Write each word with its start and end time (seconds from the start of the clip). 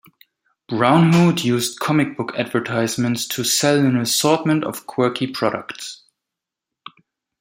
Braunhut 0.67 1.43
used 1.43 1.77
comic 1.79 2.17
book 2.17 2.33
advertisements 2.35 3.27
to 3.27 3.43
sell 3.43 3.77
an 3.77 3.95
assortment 3.97 4.63
of 4.63 4.87
quirky 4.87 5.27
products. 5.27 6.01